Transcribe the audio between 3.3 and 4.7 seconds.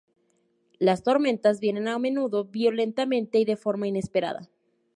y de forma inesperada.